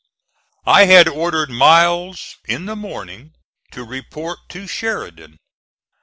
[0.65, 3.35] I had ordered Miles in the morning
[3.71, 5.37] to report to Sheridan.